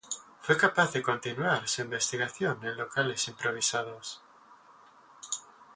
[0.39, 4.23] Fue capaz de continuar su investigación en locales improvisados.